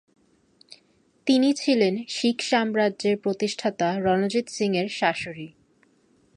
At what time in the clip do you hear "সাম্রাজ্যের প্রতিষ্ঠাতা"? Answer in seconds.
2.41-3.87